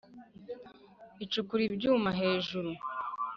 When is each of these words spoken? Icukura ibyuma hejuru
Icukura 1.23 1.61
ibyuma 1.69 2.09
hejuru 2.19 2.71